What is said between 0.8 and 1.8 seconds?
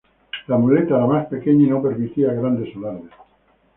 era más pequeña y no